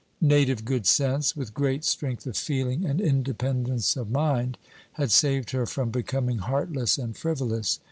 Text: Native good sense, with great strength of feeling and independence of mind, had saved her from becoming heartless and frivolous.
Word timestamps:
Native 0.19 0.65
good 0.65 0.87
sense, 0.87 1.35
with 1.35 1.53
great 1.53 1.85
strength 1.85 2.25
of 2.25 2.35
feeling 2.35 2.85
and 2.85 2.99
independence 2.99 3.95
of 3.95 4.09
mind, 4.09 4.57
had 4.93 5.11
saved 5.11 5.51
her 5.51 5.67
from 5.67 5.91
becoming 5.91 6.39
heartless 6.39 6.97
and 6.97 7.15
frivolous. 7.15 7.77